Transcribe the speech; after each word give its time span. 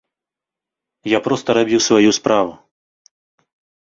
Я 1.11 1.19
проста 1.27 1.49
рабіў 1.57 1.79
сваю 1.87 2.09
справу. 2.19 2.51